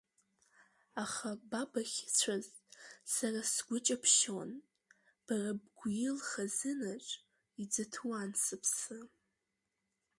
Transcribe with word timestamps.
Аха 1.03 1.31
ба 1.49 1.61
бахьыцәаз, 1.71 2.45
сара 3.13 3.39
сгәы 3.51 3.77
ҷаԥшьон, 3.85 4.51
бара 5.25 5.51
бгәил 5.61 6.17
хазынаҿ, 6.29 7.05
иӡыҭуан 7.61 8.31
сыԥсы. 8.43 8.99